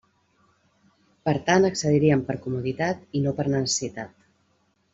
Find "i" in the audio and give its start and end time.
3.21-3.25